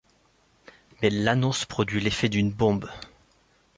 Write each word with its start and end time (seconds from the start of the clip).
Mais 1.03 1.11
l'annonce 1.11 1.65
produit 1.65 2.01
l'effet 2.01 2.27
d'une 2.27 2.49
bombe. 2.49 2.89